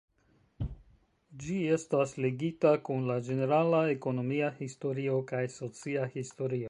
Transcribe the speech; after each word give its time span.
Ĝi 1.43 1.57
estas 1.75 2.15
ligita 2.25 2.71
kun 2.89 3.05
la 3.11 3.19
ĝenerala 3.27 3.83
ekonomia 3.97 4.49
historio 4.63 5.21
kaj 5.33 5.47
socia 5.59 6.13
historio. 6.17 6.59